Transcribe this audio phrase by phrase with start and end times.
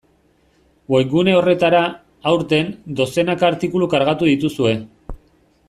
[0.93, 1.81] Webgune horretara,
[2.31, 4.73] aurten, dozenaka artikulu kargatu dituzue.